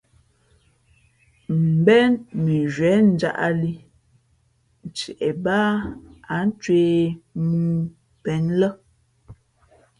Mbén 1.73 2.11
mʉnzhwē 2.43 2.91
njāʼlī 3.15 3.73
ntie 4.87 5.27
bāā 5.43 5.69
ǎ 6.35 6.39
ncwēh 6.47 7.01
mōō 7.49 7.81
pēn 8.23 8.43
lά. 8.59 8.69